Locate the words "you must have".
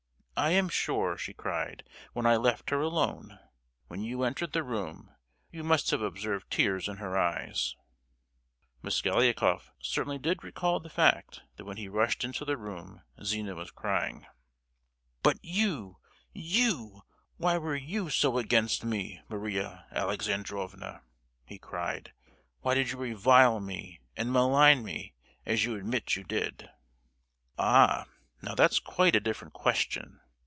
5.51-6.01